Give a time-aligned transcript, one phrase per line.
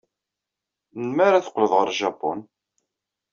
[0.97, 2.39] Melmi ara teqqleḍ ɣer Japun?